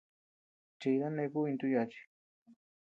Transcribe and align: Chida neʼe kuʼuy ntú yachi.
Chida 0.79 1.07
neʼe 1.15 1.29
kuʼuy 1.33 1.49
ntú 1.53 1.65
yachi. 1.73 2.01